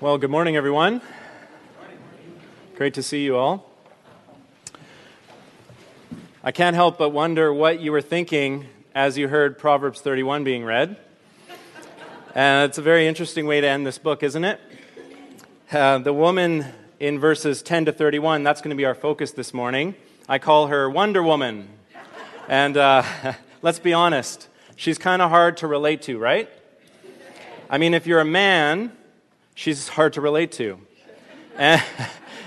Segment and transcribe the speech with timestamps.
[0.00, 1.02] Well, good morning, everyone.
[2.74, 3.70] Great to see you all.
[6.42, 10.64] I can't help but wonder what you were thinking as you heard Proverbs 31 being
[10.64, 10.96] read.
[12.34, 14.58] And it's a very interesting way to end this book, isn't it?
[15.70, 16.64] Uh, the woman
[16.98, 19.94] in verses 10 to 31, that's going to be our focus this morning.
[20.30, 21.68] I call her Wonder Woman.
[22.48, 23.02] And uh,
[23.60, 26.48] let's be honest, she's kind of hard to relate to, right?
[27.68, 28.92] I mean, if you're a man,
[29.60, 30.80] she's hard to relate to.
[31.58, 31.82] And,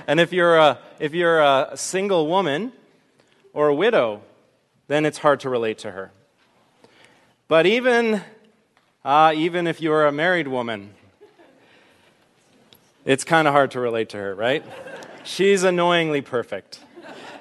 [0.08, 2.72] and if, you're a, if you're a single woman
[3.54, 4.22] or a widow,
[4.88, 6.12] then it's hard to relate to her.
[7.48, 8.24] But even,
[9.06, 10.96] uh, even if you're a married woman,
[13.06, 14.66] it's kind of hard to relate to her, right?
[15.24, 16.80] She's annoyingly perfect.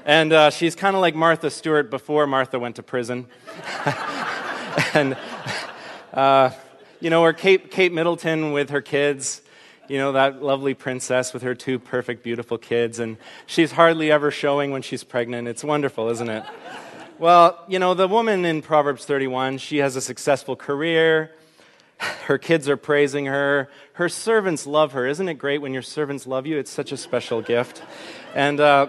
[0.05, 3.27] And uh, she's kind of like Martha Stewart before Martha went to prison.
[4.95, 5.17] and,
[6.13, 6.51] uh,
[7.01, 9.42] you know, or Kate, Kate Middleton with her kids
[9.89, 14.31] you know, that lovely princess with her two perfect, beautiful kids, and she's hardly ever
[14.31, 15.49] showing when she's pregnant.
[15.49, 16.45] It's wonderful, isn't it?
[17.19, 21.33] well, you know, the woman in Proverbs 31, she has a successful career.
[22.27, 23.69] Her kids are praising her.
[23.95, 25.07] Her servants love her.
[25.07, 26.59] Isn't it great when your servants love you?
[26.59, 27.83] It's such a special gift.
[28.35, 28.89] And, uh,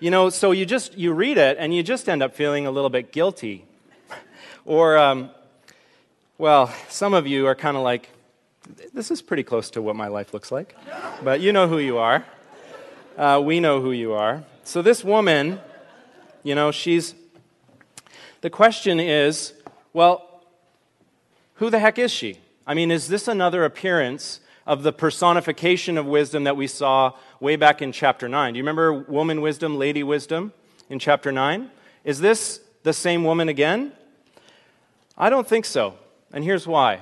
[0.00, 2.70] you know, so you just, you read it and you just end up feeling a
[2.70, 3.66] little bit guilty.
[4.64, 5.30] or, um,
[6.38, 8.08] well, some of you are kind of like,
[8.92, 10.76] this is pretty close to what my life looks like.
[11.22, 12.24] But you know who you are.
[13.16, 14.44] Uh, we know who you are.
[14.64, 15.60] So, this woman,
[16.42, 17.14] you know, she's.
[18.40, 19.54] The question is
[19.92, 20.42] well,
[21.54, 22.38] who the heck is she?
[22.66, 27.56] I mean, is this another appearance of the personification of wisdom that we saw way
[27.56, 28.52] back in chapter 9?
[28.52, 30.52] Do you remember woman wisdom, lady wisdom
[30.90, 31.70] in chapter 9?
[32.04, 33.92] Is this the same woman again?
[35.16, 35.94] I don't think so.
[36.32, 37.00] And here's why.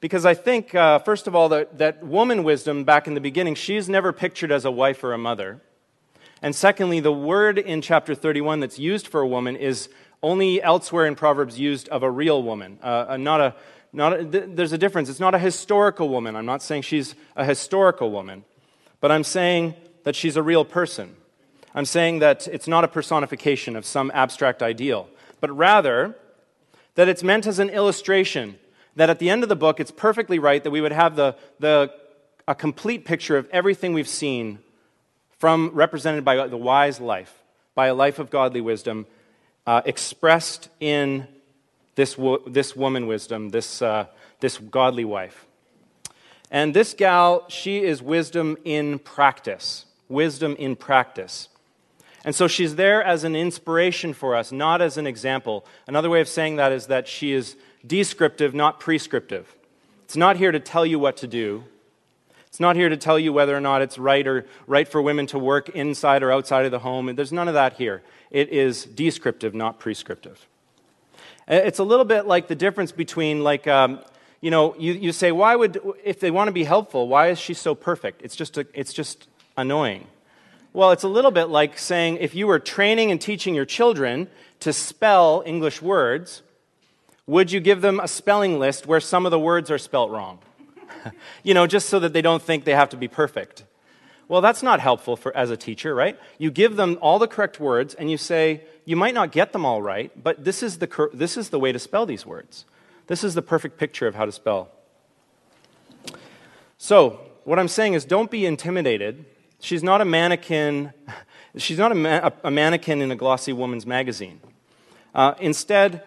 [0.00, 3.54] Because I think, uh, first of all, that, that woman wisdom back in the beginning,
[3.54, 5.60] she's never pictured as a wife or a mother.
[6.42, 9.90] And secondly, the word in chapter 31 that's used for a woman is
[10.22, 13.54] only elsewhere in Proverbs used of a real woman, uh, not a,
[13.92, 15.08] not a, th- there's a difference.
[15.08, 16.36] It's not a historical woman.
[16.36, 18.44] I'm not saying she's a historical woman,
[19.00, 19.74] but I'm saying
[20.04, 21.16] that she's a real person.
[21.74, 25.08] I'm saying that it's not a personification of some abstract ideal,
[25.40, 26.16] but rather
[26.94, 28.58] that it's meant as an illustration
[28.96, 31.36] that at the end of the book, it's perfectly right that we would have the,
[31.58, 31.92] the,
[32.46, 34.58] a complete picture of everything we've seen
[35.38, 37.32] from represented by the wise life,
[37.74, 39.06] by a life of godly wisdom,
[39.66, 41.26] uh, expressed in
[41.94, 44.06] this, wo- this woman wisdom, this, uh,
[44.40, 45.46] this godly wife.
[46.50, 49.86] And this gal, she is wisdom in practice.
[50.08, 51.48] Wisdom in practice.
[52.24, 55.64] And so she's there as an inspiration for us, not as an example.
[55.86, 57.56] Another way of saying that is that she is
[57.86, 59.54] descriptive, not prescriptive.
[60.04, 61.64] It's not here to tell you what to do.
[62.46, 65.26] It's not here to tell you whether or not it's right or right for women
[65.28, 67.14] to work inside or outside of the home.
[67.14, 68.02] There's none of that here.
[68.30, 70.46] It is descriptive, not prescriptive.
[71.46, 74.00] It's a little bit like the difference between, like, um,
[74.40, 77.38] you know, you, you say, why would, if they want to be helpful, why is
[77.38, 78.22] she so perfect?
[78.22, 80.06] It's just, a, it's just annoying.
[80.72, 84.28] Well, it's a little bit like saying if you were training and teaching your children
[84.60, 86.42] to spell English words,
[87.26, 90.38] would you give them a spelling list where some of the words are spelt wrong?
[91.42, 93.64] you know, just so that they don't think they have to be perfect.
[94.28, 96.18] Well, that's not helpful for, as a teacher, right?
[96.38, 99.66] You give them all the correct words and you say, you might not get them
[99.66, 102.64] all right, but this is the, this is the way to spell these words.
[103.08, 104.68] This is the perfect picture of how to spell.
[106.78, 109.24] So, what I'm saying is don't be intimidated.
[109.58, 110.92] She's not a mannequin.
[111.56, 114.40] She's not a, ma- a mannequin in a glossy woman's magazine.
[115.12, 116.04] Uh, instead,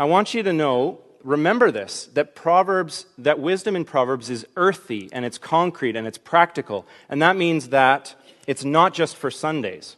[0.00, 5.10] I want you to know, remember this, that Proverbs, that wisdom in Proverbs is earthy
[5.12, 6.86] and it's concrete and it's practical.
[7.10, 8.14] And that means that
[8.46, 9.96] it's not just for Sundays.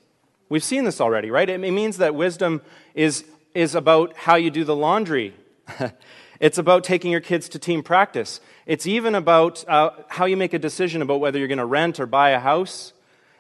[0.49, 1.49] We've seen this already, right?
[1.49, 2.63] It means that wisdom
[2.97, 3.25] is,
[3.55, 5.35] is about how you do the laundry.
[6.41, 8.41] it's about taking your kids to team practice.
[8.67, 12.01] It's even about uh, how you make a decision about whether you're going to rent
[12.01, 12.93] or buy a house.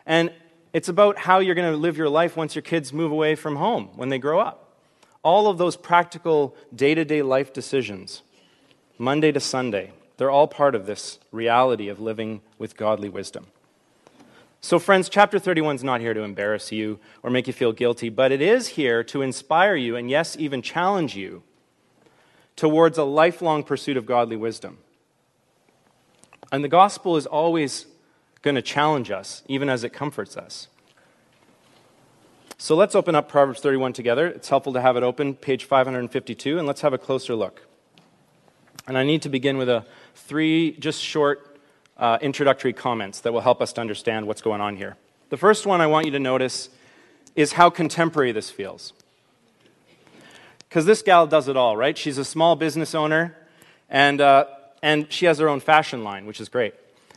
[0.06, 0.32] And
[0.72, 3.56] it's about how you're going to live your life once your kids move away from
[3.56, 4.61] home when they grow up
[5.22, 8.22] all of those practical day to day life decisions,
[8.98, 13.46] Monday to Sunday, they're all part of this reality of living with godly wisdom.
[14.60, 18.08] So, friends, chapter 31 is not here to embarrass you or make you feel guilty,
[18.08, 21.42] but it is here to inspire you and, yes, even challenge you
[22.54, 24.78] towards a lifelong pursuit of godly wisdom.
[26.52, 27.86] And the gospel is always
[28.42, 30.69] going to challenge us, even as it comforts us.
[32.62, 34.28] So let's open up Proverbs 31 together.
[34.28, 37.66] It's helpful to have it open, page 552, and let's have a closer look.
[38.86, 41.58] And I need to begin with a three just short
[41.96, 44.96] uh, introductory comments that will help us to understand what's going on here.
[45.30, 46.68] The first one I want you to notice
[47.34, 48.92] is how contemporary this feels.
[50.68, 51.98] Because this gal does it all, right?
[51.98, 53.36] She's a small business owner,
[53.90, 54.44] and, uh,
[54.84, 56.74] and she has her own fashion line, which is great.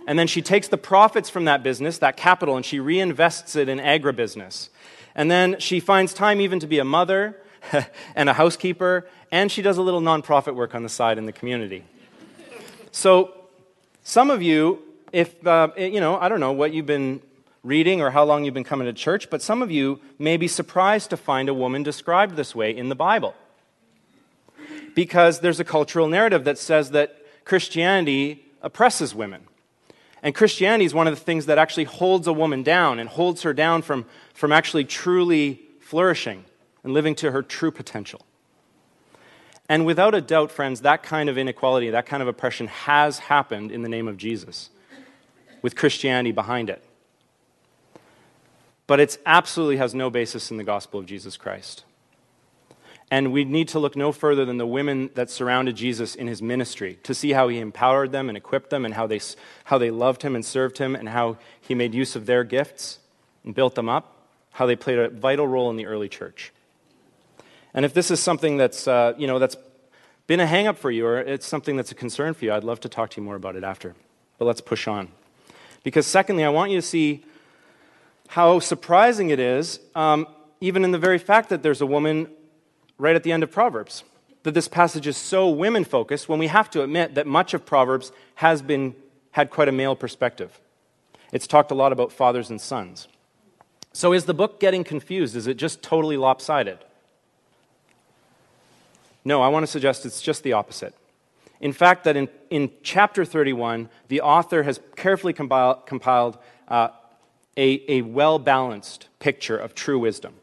[0.08, 3.70] And then she takes the profits from that business, that capital, and she reinvests it
[3.70, 4.70] in agribusiness.
[5.16, 7.38] And then she finds time even to be a mother
[8.16, 11.32] and a housekeeper, and she does a little nonprofit work on the side in the
[11.32, 11.84] community.
[12.92, 13.34] So,
[14.04, 14.80] some of you,
[15.12, 17.22] if, uh, you know, I don't know what you've been
[17.64, 20.48] reading or how long you've been coming to church, but some of you may be
[20.48, 23.34] surprised to find a woman described this way in the Bible.
[24.94, 29.42] Because there's a cultural narrative that says that Christianity oppresses women.
[30.26, 33.44] And Christianity is one of the things that actually holds a woman down and holds
[33.44, 36.46] her down from, from actually truly flourishing
[36.84, 38.26] and living to her true potential.
[39.70, 43.72] And without a doubt, friends, that kind of inequality, that kind of oppression has happened
[43.72, 44.72] in the name of Jesus,
[45.62, 46.84] with Christianity behind it.
[48.88, 51.84] But it absolutely has no basis in the gospel of Jesus Christ.
[53.12, 56.42] And we need to look no further than the women that surrounded Jesus in his
[56.42, 59.22] ministry to see how he empowered them and equipped them and how they,
[59.66, 63.00] how they loved him and served him and how he made use of their gifts
[63.44, 64.16] and built them up,
[64.52, 66.52] how they played a vital role in the early church.
[67.76, 69.58] And if this is something that's, uh, you know, that's
[70.28, 72.80] been a hangup for you or it's something that's a concern for you, I'd love
[72.82, 73.94] to talk to you more about it after.
[74.40, 75.10] But let's push on.
[75.84, 77.24] Because, secondly, I want you to see
[78.30, 80.26] how surprising it is, um,
[80.60, 82.28] even in the very fact that there's a woman
[82.98, 84.04] right at the end of Proverbs,
[84.44, 87.66] that this passage is so women focused when we have to admit that much of
[87.66, 88.96] Proverbs has been,
[89.32, 90.60] had quite a male perspective.
[91.32, 93.08] It's talked a lot about fathers and sons.
[93.92, 95.36] So is the book getting confused?
[95.36, 96.80] Is it just totally lopsided?
[99.24, 100.94] No, I want to suggest it's just the opposite.
[101.60, 106.38] In fact, that in, in chapter 31, the author has carefully compiled, compiled
[106.68, 106.90] uh,
[107.58, 110.36] a, a well balanced picture of true wisdom.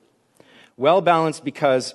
[0.76, 1.94] Well balanced because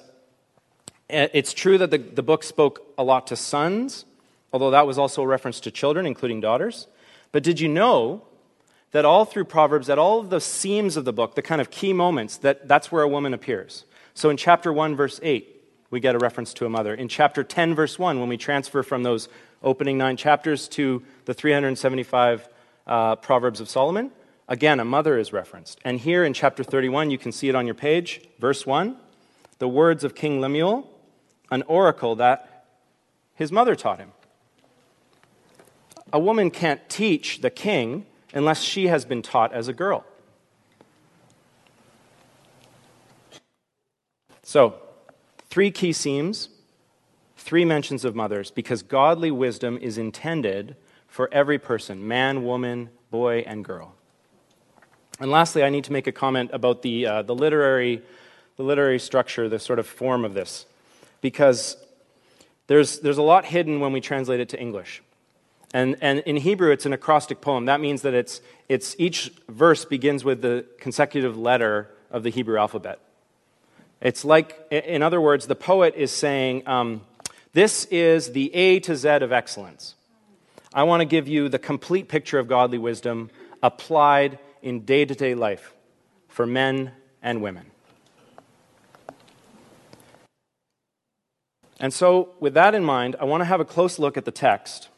[1.10, 4.06] it's true that the, the book spoke a lot to sons,
[4.52, 6.88] although that was also a reference to children, including daughters.
[7.32, 8.24] But did you know
[8.92, 11.70] that all through Proverbs, at all of the seams of the book, the kind of
[11.70, 13.86] key moments, that that's where a woman appears?
[14.14, 15.54] So in chapter 1, verse 8,
[15.90, 16.94] we get a reference to a mother.
[16.94, 19.30] In chapter 10, verse 1, when we transfer from those
[19.64, 22.50] opening nine chapters to the 375
[22.86, 24.12] uh, Proverbs of Solomon,
[24.48, 25.80] Again, a mother is referenced.
[25.84, 28.96] And here in chapter 31, you can see it on your page, verse 1,
[29.60, 30.90] the words of King Lemuel,
[31.52, 32.66] an oracle that
[33.36, 34.12] his mother taught him.
[36.12, 40.06] A woman can't teach the king unless she has been taught as a girl.
[44.44, 44.76] So,
[45.50, 46.50] three key seams,
[47.36, 50.78] three mentions of mothers, because godly wisdom is intended
[51.08, 53.94] for every person man, woman, boy, and girl.
[55.20, 58.04] And lastly, I need to make a comment about the, uh, the, literary,
[58.56, 60.66] the literary structure, the sort of form of this,
[61.22, 61.78] because
[62.68, 65.02] there's, there's a lot hidden when we translate it to English.
[65.74, 67.66] And, and in Hebrew, it's an acrostic poem.
[67.66, 72.58] That means that it's, it's, each verse begins with the consecutive letter of the Hebrew
[72.58, 73.00] alphabet.
[74.00, 77.02] It's like, in other words, the poet is saying, um,
[77.54, 79.96] This is the A to Z of excellence.
[80.74, 83.32] I want to give you the complete picture of godly wisdom
[83.64, 85.74] applied in day to day life
[86.28, 87.72] for men and women.
[91.80, 94.32] And so, with that in mind, I want to have a close look at the
[94.32, 94.90] text.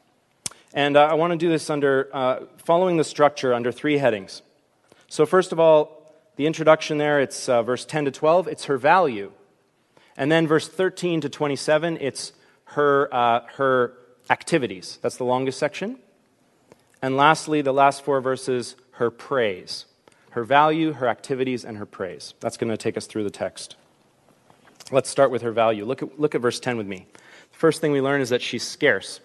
[0.73, 4.41] And uh, I want to do this under, uh, following the structure under three headings.
[5.07, 5.99] So, first of all,
[6.35, 9.31] the introduction there, it's uh, verse 10 to 12, it's her value.
[10.15, 12.33] And then verse 13 to 27, it's
[12.65, 13.93] her, uh, her
[14.29, 14.99] activities.
[15.01, 15.97] That's the longest section.
[17.01, 19.85] And lastly, the last four verses, her praise.
[20.31, 22.33] Her value, her activities, and her praise.
[22.39, 23.75] That's going to take us through the text.
[24.91, 25.85] Let's start with her value.
[25.85, 27.05] Look at, look at verse 10 with me.
[27.51, 29.19] The first thing we learn is that she's scarce.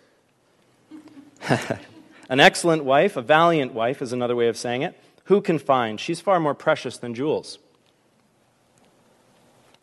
[2.28, 4.98] An excellent wife, a valiant wife is another way of saying it.
[5.24, 6.00] Who can find?
[6.00, 7.58] She's far more precious than jewels.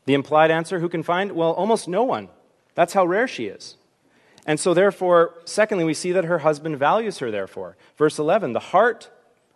[0.06, 1.34] The implied answer, who can find?
[1.34, 2.30] Well, almost no one.
[2.74, 3.78] That's how rare she is.
[4.46, 7.78] And so, therefore, secondly, we see that her husband values her, therefore.
[7.96, 9.12] Verse 11 the heart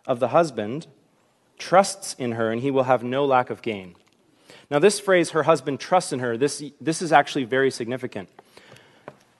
[0.06, 0.86] of the husband
[1.58, 3.96] trusts in her, and he will have no lack of gain.
[4.70, 8.28] Now, this phrase, her husband trusts in her, this, this is actually very significant.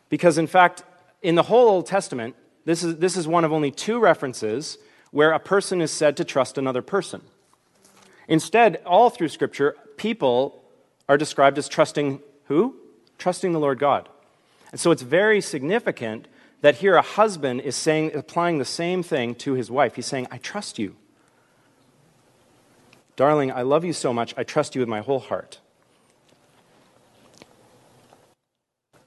[0.08, 0.84] Because, in fact,
[1.22, 4.78] in the whole Old Testament, this is, this is one of only two references
[5.10, 7.22] where a person is said to trust another person.
[8.28, 10.62] Instead, all through Scripture, people
[11.08, 12.76] are described as trusting who?
[13.18, 14.08] Trusting the Lord God.
[14.70, 16.28] And so it's very significant
[16.60, 19.94] that here a husband is saying, applying the same thing to his wife.
[19.96, 20.96] He's saying, I trust you.
[23.16, 25.58] Darling, I love you so much, I trust you with my whole heart.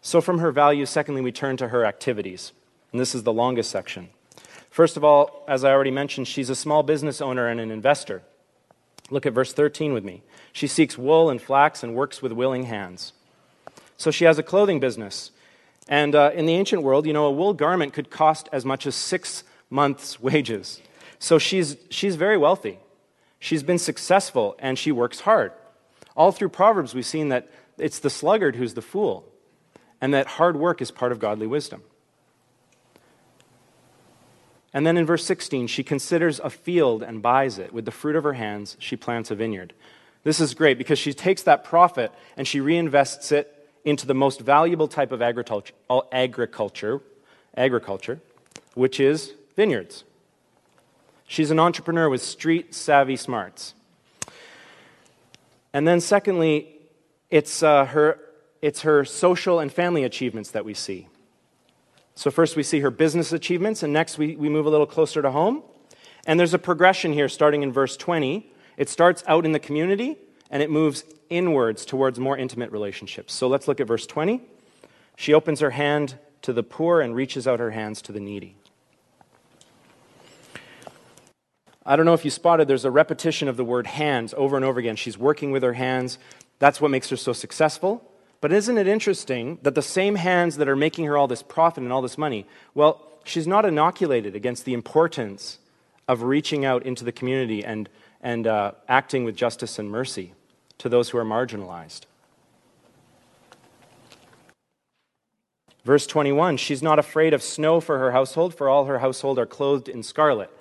[0.02, 2.52] So, from her values, secondly, we turn to her activities.
[2.92, 4.10] And this is the longest section.
[4.72, 8.24] First of all, as I already mentioned, she's a small business owner and an investor.
[9.12, 10.24] Look at verse 13 with me.
[10.54, 13.14] She seeks wool and flax and works with willing hands.
[13.98, 15.32] So she has a clothing business.
[15.88, 18.88] And uh, in the ancient world, you know, a wool garment could cost as much
[18.88, 20.82] as six months' wages.
[21.20, 22.80] So she's, she's very wealthy.
[23.40, 25.52] She's been successful and she works hard.
[26.16, 29.26] All through Proverbs, we've seen that it's the sluggard who's the fool,
[30.02, 31.82] and that hard work is part of godly wisdom.
[34.74, 37.74] And then in verse 16, she considers a field and buys it.
[37.74, 39.74] With the fruit of her hands, she plants a vineyard.
[40.24, 43.56] This is great because she takes that profit and she reinvests it
[43.86, 45.74] into the most valuable type of agriculture,
[46.12, 47.02] agriculture,
[47.56, 48.20] agriculture
[48.80, 50.04] which is vineyards.
[51.30, 53.76] She's an entrepreneur with street savvy smarts.
[55.72, 56.76] And then, secondly,
[57.30, 58.20] it's, uh, her,
[58.64, 61.08] it's her social and family achievements that we see.
[62.16, 65.22] So, first we see her business achievements, and next we, we move a little closer
[65.22, 65.62] to home.
[66.26, 68.52] And there's a progression here starting in verse 20.
[68.78, 70.18] It starts out in the community
[70.50, 73.36] and it moves inwards towards more intimate relationships.
[73.36, 74.42] So, let's look at verse 20.
[75.16, 78.56] She opens her hand to the poor and reaches out her hands to the needy.
[81.90, 84.64] I don't know if you spotted, there's a repetition of the word hands over and
[84.64, 84.96] over again.
[84.96, 86.20] She's working with her hands.
[86.60, 88.08] That's what makes her so successful.
[88.42, 91.82] But isn't it interesting that the same hands that are making her all this profit
[91.82, 95.58] and all this money, well, she's not inoculated against the importance
[96.08, 97.90] of reaching out into the community and,
[98.22, 100.34] and uh, acting with justice and mercy
[100.78, 102.02] to those who are marginalized.
[105.84, 109.48] Verse 21 She's not afraid of snow for her household, for all her household are
[109.48, 110.52] clothed in scarlet.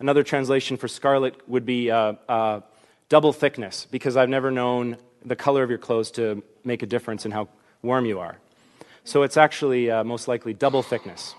[0.00, 2.60] Another translation for scarlet would be uh, uh,
[3.10, 7.26] double thickness, because I've never known the color of your clothes to make a difference
[7.26, 7.48] in how
[7.82, 8.38] warm you are.
[9.04, 11.34] So it's actually uh, most likely double thickness.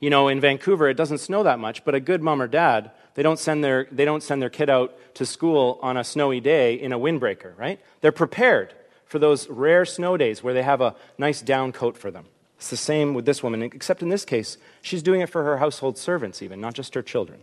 [0.00, 2.90] You know, in Vancouver, it doesn't snow that much, but a good mom or dad,
[3.14, 6.40] they don't send their, they don't send their kid out to school on a snowy
[6.40, 7.80] day in a windbreaker, right?
[8.00, 8.72] They're prepared
[9.04, 12.24] for those rare snow days where they have a nice down coat for them.
[12.60, 15.56] It's the same with this woman, except in this case, she's doing it for her
[15.56, 17.42] household servants, even, not just her children.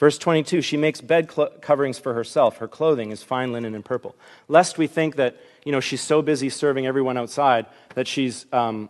[0.00, 2.56] Verse 22 She makes bed coverings for herself.
[2.56, 4.16] Her clothing is fine linen and purple.
[4.48, 8.88] Lest we think that you know, she's so busy serving everyone outside that she's um,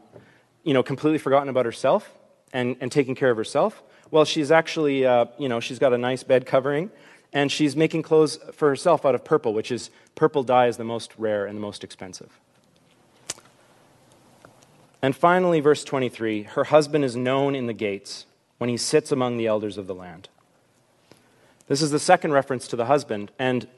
[0.62, 2.10] you know, completely forgotten about herself
[2.54, 3.82] and, and taking care of herself.
[4.10, 6.90] Well, she's actually, uh, you know, she's got a nice bed covering
[7.30, 10.84] and she's making clothes for herself out of purple, which is purple dye is the
[10.84, 12.40] most rare and the most expensive.
[15.04, 18.24] And finally, verse 23 her husband is known in the gates
[18.56, 20.30] when he sits among the elders of the land.
[21.68, 23.30] This is the second reference to the husband.
[23.38, 23.68] And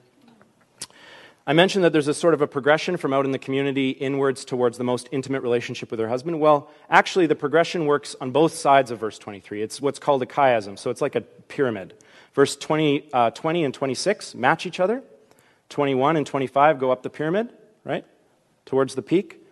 [1.44, 4.44] I mentioned that there's a sort of a progression from out in the community inwards
[4.44, 6.38] towards the most intimate relationship with her husband.
[6.38, 9.62] Well, actually, the progression works on both sides of verse 23.
[9.62, 11.94] It's what's called a chiasm, so it's like a pyramid.
[12.34, 15.02] Verse 20, uh, 20 and 26 match each other.
[15.70, 17.48] 21 and 25 go up the pyramid,
[17.82, 18.04] right?
[18.64, 19.42] Towards the peak.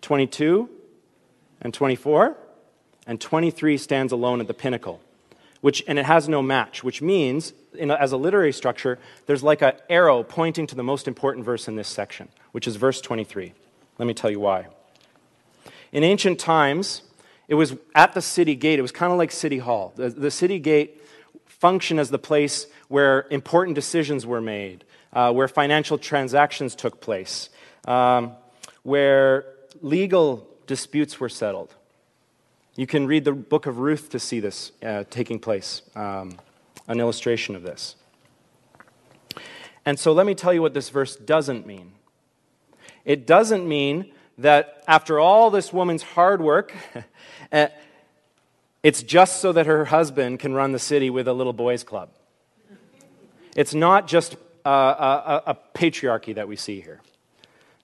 [0.00, 0.68] 22
[1.60, 2.36] and 24.
[3.06, 5.00] And 23 stands alone at the pinnacle
[5.64, 9.62] which, and it has no match, which means, a, as a literary structure, there's like
[9.62, 13.54] an arrow pointing to the most important verse in this section, which is verse 23.
[13.96, 14.66] Let me tell you why.
[15.90, 17.00] In ancient times,
[17.48, 19.94] it was at the city gate, it was kind of like City Hall.
[19.96, 21.00] The, the, city gate
[21.46, 24.84] functioned as the place where important decisions were made,
[25.14, 27.48] uh, where financial transactions took place,
[27.86, 28.32] um,
[28.82, 29.46] where
[29.80, 31.74] legal disputes were settled.
[32.76, 36.38] You can read the book of Ruth to see this uh, taking place, um,
[36.88, 37.94] an illustration of this.
[39.86, 41.92] And so let me tell you what this verse doesn't mean.
[43.04, 46.74] It doesn't mean that after all this woman's hard work,
[47.52, 47.68] uh,
[48.82, 52.10] it's just so that her husband can run the city with a little boys' club.
[53.54, 57.00] It's not just a, a, a patriarchy that we see here.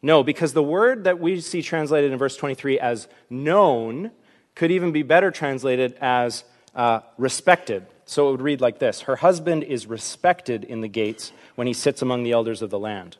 [0.02, 4.10] No, because the word that we see translated in verse 23 as known
[4.54, 7.86] could even be better translated as uh, respected.
[8.06, 11.72] So it would read like this Her husband is respected in the gates when he
[11.72, 13.16] sits among the elders of the land.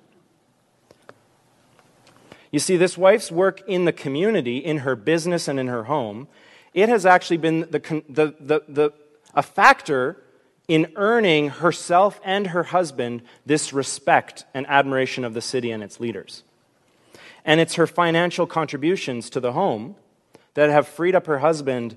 [2.50, 6.26] You see, this wife's work in the community, in her business and in her home,
[6.75, 8.92] it has actually been the, the, the, the,
[9.34, 10.22] a factor
[10.66, 16.00] in earning herself and her husband this respect and admiration of the city and its
[16.00, 16.42] leaders.
[17.44, 19.97] And it's her financial contributions to the home
[20.54, 21.97] that have freed up her husband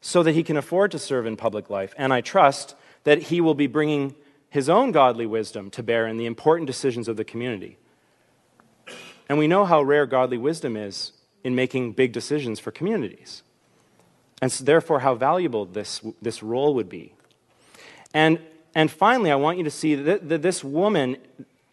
[0.00, 1.94] so that he can afford to serve in public life.
[1.96, 4.14] And I trust that he will be bringing
[4.50, 7.78] his own godly wisdom to bear in the important decisions of the community.
[9.28, 13.42] And we know how rare godly wisdom is in making big decisions for communities.
[14.42, 17.14] And so therefore, how valuable this, this role would be.
[18.12, 18.40] And,
[18.74, 21.16] and finally, I want you to see that, that this woman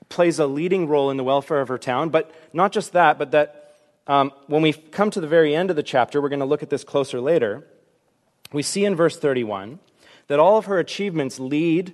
[0.10, 3.32] plays a leading role in the welfare of her town, but not just that, but
[3.32, 3.76] that
[4.08, 6.64] um, when we come to the very end of the chapter, we're going to look
[6.64, 7.64] at this closer later.
[8.52, 9.80] We see in verse 31
[10.28, 11.94] that all of her achievements lead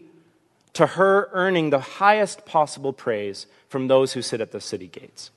[0.74, 5.32] to her earning the highest possible praise from those who sit at the city gates.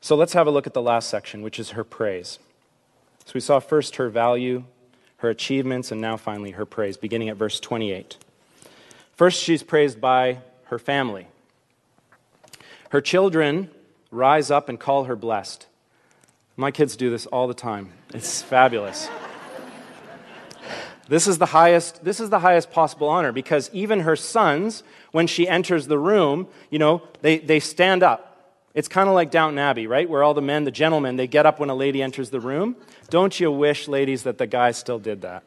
[0.00, 2.38] So let's have a look at the last section, which is her praise.
[3.26, 4.64] So we saw first her value,
[5.20, 8.16] her achievements, and now finally her praise, beginning at verse 28.
[9.14, 11.26] First, she's praised by her family.
[12.90, 13.70] Her children
[14.10, 15.66] rise up and call her blessed.
[16.56, 17.92] My kids do this all the time.
[18.14, 19.08] It's fabulous.
[21.08, 25.26] This is the highest this is the highest possible honor because even her sons when
[25.26, 28.30] she enters the room, you know, they, they stand up
[28.72, 30.08] it's kind of like Downton Abbey, right?
[30.08, 32.76] Where all the men, the gentlemen, they get up when a lady enters the room.
[33.10, 35.42] Don't you wish, ladies, that the guy still did that?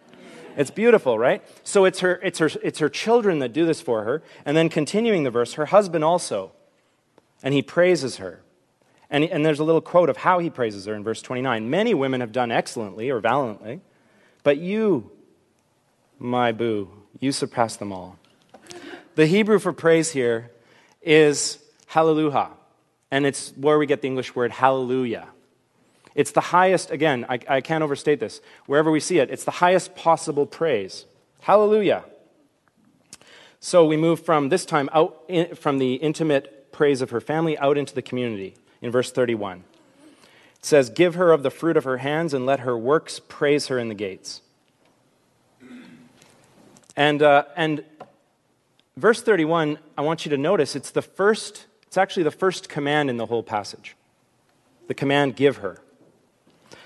[0.56, 1.42] It's beautiful, right?
[1.64, 4.22] So it's her, it's, her, it's her children that do this for her.
[4.46, 6.52] And then continuing the verse, her husband also.
[7.42, 8.42] And he praises her.
[9.10, 11.70] And, and there's a little quote of how he praises her in verse 29.
[11.70, 13.82] Many women have done excellently or valiantly,
[14.44, 15.12] but you,
[16.20, 16.90] my boo,
[17.20, 18.18] you surpass them all.
[19.16, 20.52] The Hebrew for praise here
[21.02, 22.50] is hallelujah
[23.14, 25.28] and it's where we get the English word hallelujah.
[26.16, 28.42] It's the highest, again, I, I can't overstate this.
[28.66, 31.06] Wherever we see it, it's the highest possible praise.
[31.42, 32.06] Hallelujah.
[33.60, 37.58] So we move from this time out in, from the intimate praise of her family
[37.58, 39.64] out into the community in verse 31.
[40.56, 43.68] It says, Give her of the fruit of her hands and let her works praise
[43.68, 44.42] her in the gates.
[46.96, 47.84] And, uh, and
[48.98, 53.12] verse 31, I want you to notice it's the first it's actually the first command
[53.12, 53.96] in the whole passage
[54.88, 55.80] the command, give her.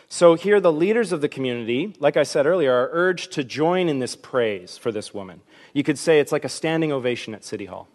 [0.09, 3.89] So here, the leaders of the community, like I said earlier, are urged to join
[3.89, 5.41] in this praise for this woman.
[5.73, 7.87] You could say it's like a standing ovation at City Hall.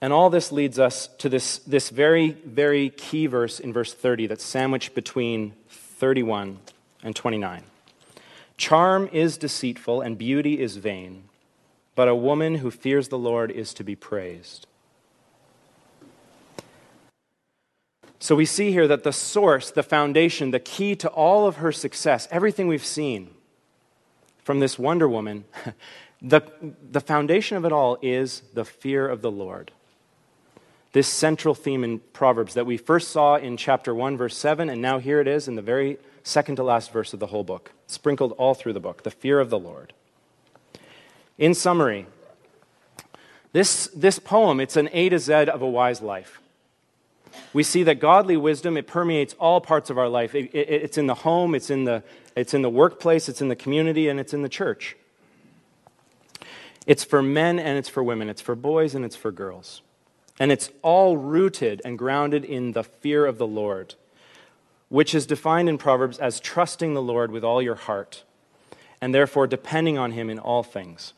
[0.00, 4.26] And all this leads us to this, this very, very key verse in verse 30
[4.26, 6.58] that's sandwiched between 31
[7.02, 7.62] and 29.
[8.58, 11.24] Charm is deceitful and beauty is vain,
[11.94, 14.66] but a woman who fears the Lord is to be praised.
[18.26, 21.70] So we see here that the source, the foundation, the key to all of her
[21.70, 23.30] success, everything we've seen
[24.42, 25.44] from this Wonder Woman,
[26.20, 26.42] the,
[26.90, 29.70] the foundation of it all is the fear of the Lord.
[30.90, 34.82] This central theme in Proverbs that we first saw in chapter 1, verse 7, and
[34.82, 37.70] now here it is in the very second to last verse of the whole book,
[37.86, 39.92] sprinkled all through the book the fear of the Lord.
[41.38, 42.06] In summary,
[43.52, 46.40] this, this poem, it's an A to Z of a wise life.
[47.52, 50.34] We see that godly wisdom, it permeates all parts of our life.
[50.34, 52.02] It, it, it's in the home, it's in the,
[52.34, 54.96] it's in the workplace, it's in the community, and it's in the church.
[56.86, 58.28] It's for men and it's for women.
[58.28, 59.82] It's for boys and it's for girls.
[60.38, 63.94] And it's all rooted and grounded in the fear of the Lord,
[64.88, 68.22] which is defined in Proverbs as trusting the Lord with all your heart
[69.00, 71.12] and therefore depending on Him in all things.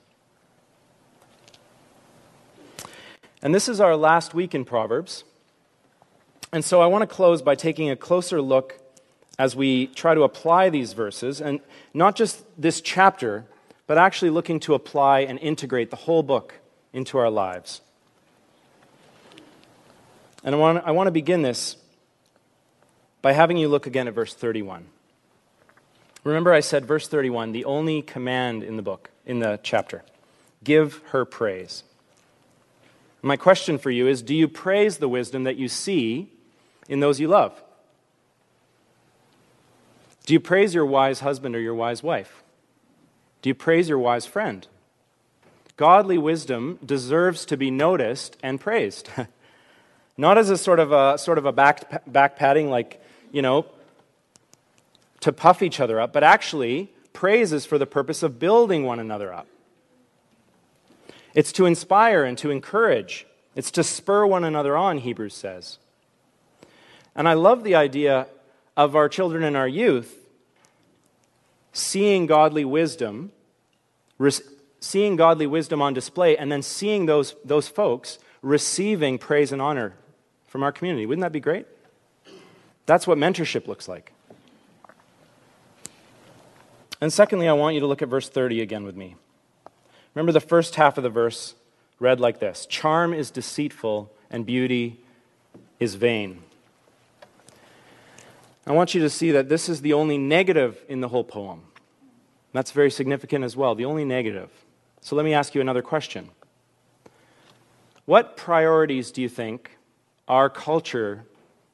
[3.43, 5.25] And this is our last week in Proverbs.
[6.53, 8.79] And so I want to close by taking a closer look
[9.39, 11.61] as we try to apply these verses, and
[11.95, 13.45] not just this chapter,
[13.87, 16.55] but actually looking to apply and integrate the whole book
[16.93, 17.81] into our lives.
[20.43, 21.77] And I want, I want to begin this
[23.23, 24.87] by having you look again at verse 31.
[26.25, 30.03] Remember, I said, verse 31, the only command in the book, in the chapter
[30.65, 31.85] give her praise.
[33.23, 36.33] My question for you is Do you praise the wisdom that you see
[36.88, 37.62] in those you love?
[40.27, 42.42] Do you praise your wise husband or your wise wife?
[43.40, 44.66] Do you praise your wise friend?
[45.77, 49.09] Godly wisdom deserves to be noticed and praised.
[50.16, 53.66] Not as a sort of a sort of a back, back patting, like, you know,
[55.20, 58.98] to puff each other up, but actually, praise is for the purpose of building one
[58.98, 59.46] another up.
[61.35, 63.27] It's to inspire and to encourage.
[63.55, 65.79] It's to spur one another on, Hebrews says.
[67.14, 68.27] And I love the idea
[68.77, 70.14] of our children and our youth
[71.73, 73.31] seeing godly wisdom,
[74.81, 79.94] seeing godly wisdom on display, and then seeing those, those folks receiving praise and honor
[80.47, 81.07] from our community.
[81.07, 81.66] Wouldn't that be great?
[82.87, 84.12] That's what mentorship looks like.
[87.01, 89.14] And secondly, I want you to look at verse 30 again with me.
[90.14, 91.55] Remember, the first half of the verse
[92.01, 95.01] read like this Charm is deceitful, and beauty
[95.79, 96.42] is vain.
[98.69, 101.63] I want you to see that this is the only negative in the whole poem.
[102.53, 104.51] That's very significant as well, the only negative.
[105.01, 106.29] So let me ask you another question.
[108.05, 109.79] What priorities do you think
[110.29, 111.25] our culture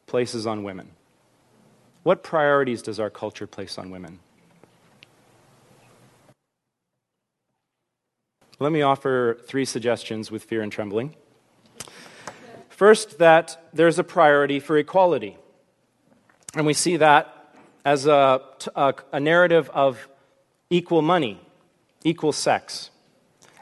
[0.06, 0.90] places on women?
[2.04, 4.20] What priorities does our culture place on women?
[8.60, 11.16] Let me offer three suggestions with fear and trembling.
[12.68, 15.38] First, that there's a priority for equality.
[16.56, 17.52] And we see that
[17.84, 18.40] as a,
[18.74, 20.08] a, a, narrative of
[20.70, 21.40] equal money,
[22.04, 22.90] equal sex.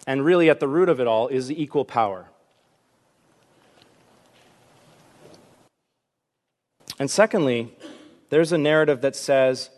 [0.07, 2.27] And really, at the root of it all is equal power.
[6.99, 7.75] And secondly,
[8.31, 9.71] there's a narrative that says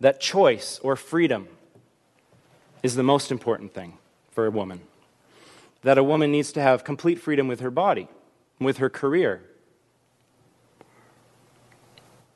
[0.00, 1.48] that choice or freedom
[2.82, 3.98] is the most important thing
[4.30, 4.80] for a woman.
[5.82, 8.08] That a woman needs to have complete freedom with her body,
[8.58, 9.42] with her career.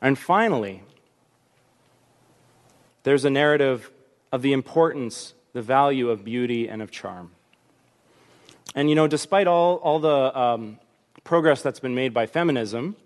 [0.05, 0.83] And finally,
[3.05, 3.91] there's a narrative
[4.31, 7.31] of the importance, the value of beauty and of charm.
[8.75, 10.79] And you know, despite all, all the um,
[11.25, 12.97] progress that's been made by feminism,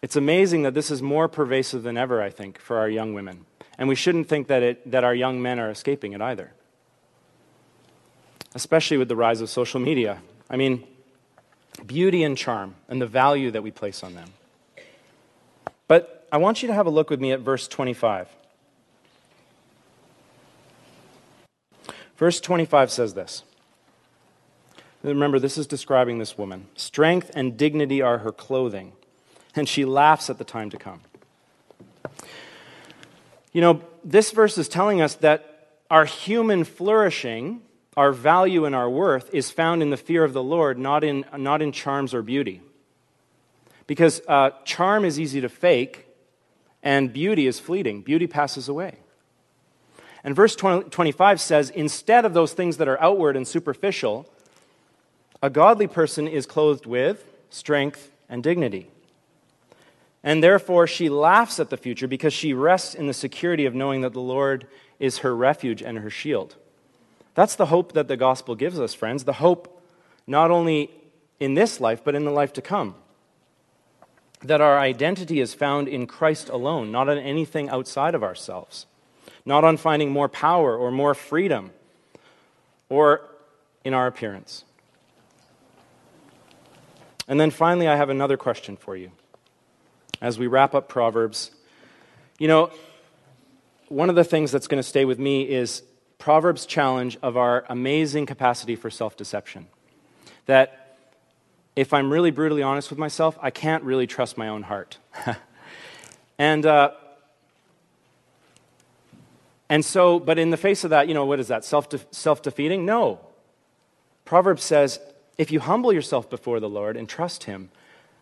[0.00, 3.44] it's amazing that this is more pervasive than ever, I think, for our young women.
[3.76, 6.52] And we shouldn't think that, it, that our young men are escaping it either
[8.54, 10.20] especially with the rise of social media.
[10.50, 10.84] I mean,
[11.86, 14.28] beauty and charm and the value that we place on them.
[15.92, 18.26] But I want you to have a look with me at verse 25.
[22.16, 23.42] Verse 25 says this.
[25.02, 26.68] Remember, this is describing this woman.
[26.76, 28.94] Strength and dignity are her clothing,
[29.54, 31.02] and she laughs at the time to come.
[33.52, 37.60] You know, this verse is telling us that our human flourishing
[37.98, 41.26] our value and our worth is found in the fear of the Lord, not in,
[41.36, 42.62] not in charms or beauty.
[43.86, 46.06] Because uh, charm is easy to fake,
[46.82, 48.02] and beauty is fleeting.
[48.02, 48.98] Beauty passes away.
[50.24, 54.28] And verse 20, 25 says instead of those things that are outward and superficial,
[55.42, 58.88] a godly person is clothed with strength and dignity.
[60.24, 64.02] And therefore, she laughs at the future because she rests in the security of knowing
[64.02, 64.68] that the Lord
[65.00, 66.54] is her refuge and her shield.
[67.34, 69.24] That's the hope that the gospel gives us, friends.
[69.24, 69.82] The hope
[70.26, 70.90] not only
[71.40, 72.94] in this life, but in the life to come.
[74.44, 78.86] That our identity is found in Christ alone, not in anything outside of ourselves,
[79.44, 81.70] not on finding more power or more freedom
[82.88, 83.22] or
[83.84, 84.64] in our appearance.
[87.28, 89.12] And then finally, I have another question for you.
[90.20, 91.50] As we wrap up Proverbs,
[92.38, 92.70] you know,
[93.88, 95.82] one of the things that's going to stay with me is
[96.18, 99.66] Proverbs' challenge of our amazing capacity for self deception.
[100.46, 100.81] That
[101.74, 104.98] if I'm really brutally honest with myself, I can't really trust my own heart.
[106.38, 106.92] and, uh,
[109.68, 111.64] and so, but in the face of that, you know, what is that?
[111.64, 112.84] Self self defeating?
[112.84, 113.20] No.
[114.24, 115.00] Proverbs says
[115.38, 117.70] if you humble yourself before the Lord and trust Him,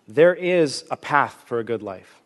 [0.06, 2.20] there is a path for a good life.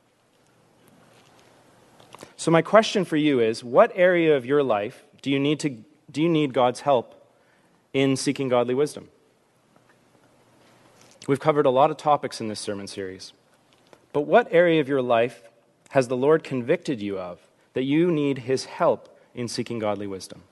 [2.36, 5.70] So, my question for you is what area of your life do you need, to,
[6.10, 7.14] do you need God's help
[7.94, 9.08] in seeking godly wisdom?
[11.26, 13.32] We've covered a lot of topics in this sermon series.
[14.12, 15.42] But what area of your life
[15.90, 17.40] has the Lord convicted you of
[17.72, 20.42] that you need His help in seeking godly wisdom?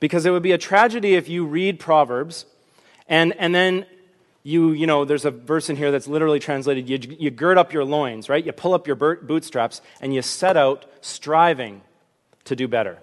[0.00, 2.46] Because it would be a tragedy if you read Proverbs
[3.08, 3.86] and, and then
[4.42, 7.72] you, you know, there's a verse in here that's literally translated you, you gird up
[7.72, 8.44] your loins, right?
[8.44, 11.80] You pull up your bootstraps and you set out striving
[12.44, 12.98] to do better,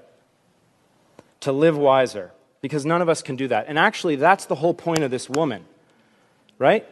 [1.40, 3.66] to live wiser, because none of us can do that.
[3.68, 5.66] And actually, that's the whole point of this woman,
[6.62, 6.88] right?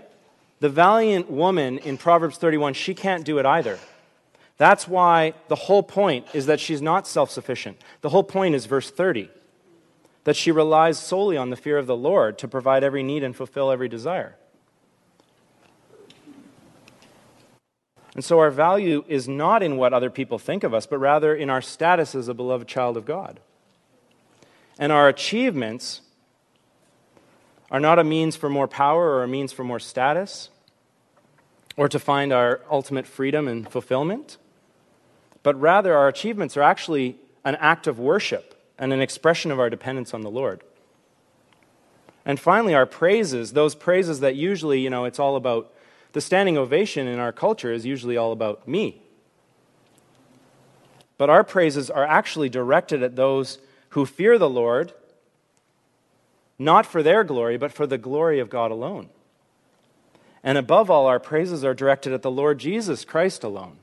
[0.62, 3.78] The valiant woman in Proverbs 31, she can't do it either.
[4.58, 7.78] That's why the whole point is that she's not self sufficient.
[8.02, 9.30] The whole point is verse 30
[10.26, 13.36] that she relies solely on the fear of the Lord to provide every need and
[13.36, 14.36] fulfill every desire.
[18.16, 21.34] And so our value is not in what other people think of us, but rather
[21.34, 23.40] in our status as a beloved child of God.
[24.78, 26.02] And our achievements
[27.72, 30.50] are not a means for more power or a means for more status
[31.78, 34.38] or to find our ultimate freedom and fulfillment,
[35.44, 39.70] but rather our achievements are actually an act of worship and an expression of our
[39.70, 40.62] dependence on the Lord.
[42.26, 45.74] And finally, our praises, those praises that usually, you know, it's all about
[46.12, 49.02] the standing ovation in our culture is usually all about me.
[51.18, 54.94] But our praises are actually directed at those who fear the Lord,
[56.60, 59.10] not for their glory, but for the glory of God alone.
[60.44, 63.78] And above all, our praises are directed at the Lord Jesus Christ alone.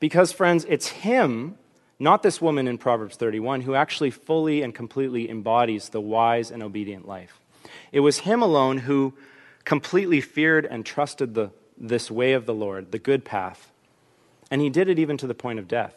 [0.00, 1.56] Because, friends, it's Him,
[1.98, 6.62] not this woman in Proverbs 31, who actually fully and completely embodies the wise and
[6.62, 7.40] obedient life.
[7.92, 9.14] It was Him alone who
[9.64, 13.70] completely feared and trusted the, this way of the Lord, the good path.
[14.50, 15.94] And He did it even to the point of death.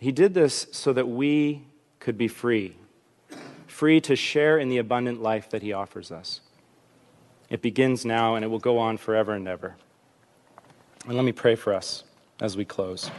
[0.00, 1.62] He did this so that we
[2.00, 2.76] could be free,
[3.76, 6.40] free to share in the abundant life that He offers us.
[7.50, 9.76] It begins now and it will go on forever and ever.
[11.04, 12.02] And let me pray for us
[12.40, 13.10] as we close.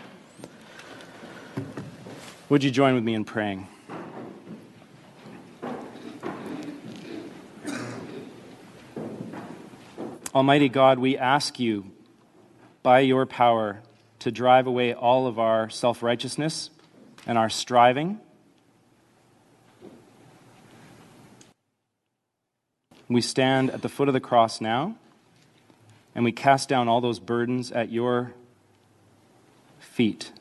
[2.49, 3.67] Would you join with me in praying?
[10.33, 11.91] Almighty God, we ask you
[12.81, 13.83] by your power
[14.19, 16.71] to drive away all of our self righteousness
[17.27, 18.19] and our striving.
[23.09, 24.95] We stand at the foot of the cross now,
[26.13, 28.33] and we cast down all those burdens at your
[29.79, 30.31] feet.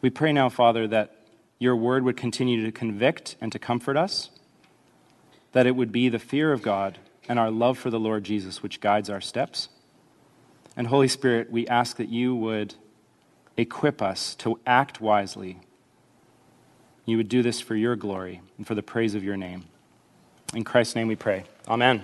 [0.00, 1.16] We pray now, Father, that
[1.60, 4.30] your word would continue to convict and to comfort us,
[5.52, 6.98] that it would be the fear of God
[7.28, 9.68] and our love for the Lord Jesus which guides our steps.
[10.76, 12.74] And Holy Spirit, we ask that you would
[13.56, 15.60] equip us to act wisely
[17.04, 19.64] you would do this for your glory and for the praise of your name.
[20.54, 21.44] In Christ's name we pray.
[21.68, 22.02] Amen.